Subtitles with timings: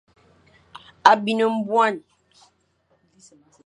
[1.09, 1.95] A bin nbuan.